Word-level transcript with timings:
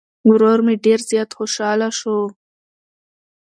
ورور 0.29 0.59
مې 0.65 0.75
ډير 0.83 0.99
زيات 1.09 1.29
خوشحاله 1.37 1.89
شو 1.99 2.17